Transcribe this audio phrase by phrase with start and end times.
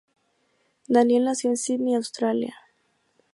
[0.87, 2.55] Daniel nació en Sídney, Australia.